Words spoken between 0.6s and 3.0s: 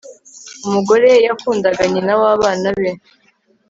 umugore yakundaga, nyina w'abana be